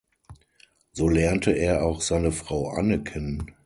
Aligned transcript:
So 0.93 1.09
lernte 1.09 1.51
er 1.51 1.85
auch 1.85 2.01
seine 2.01 2.31
Frau 2.31 2.71
Anne 2.71 3.03
kennen. 3.03 3.53